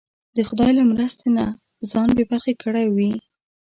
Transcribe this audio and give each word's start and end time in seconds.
د 0.35 0.37
خدای 0.47 0.71
له 0.77 0.83
مرستې 0.91 1.27
نه 1.37 1.45
ځان 1.91 2.09
بې 2.15 2.23
برخې 2.31 2.53
کړی 2.63 2.85
وي. 2.95 3.11